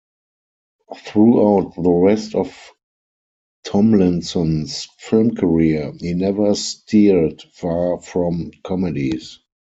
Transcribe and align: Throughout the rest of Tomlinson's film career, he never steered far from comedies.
Throughout 0.97 1.75
the 1.75 1.91
rest 1.91 2.33
of 2.33 2.71
Tomlinson's 3.65 4.87
film 4.97 5.35
career, 5.35 5.93
he 5.99 6.15
never 6.15 6.55
steered 6.55 7.43
far 7.53 8.01
from 8.01 8.49
comedies. 8.63 9.37